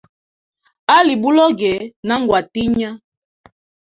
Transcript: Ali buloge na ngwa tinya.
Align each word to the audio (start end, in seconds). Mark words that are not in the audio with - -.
Ali 0.95 1.13
buloge 1.21 1.73
na 2.07 2.15
ngwa 2.21 2.39
tinya. 2.51 2.91